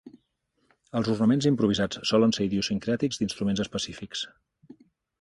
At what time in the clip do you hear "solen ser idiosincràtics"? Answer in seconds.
2.13-3.23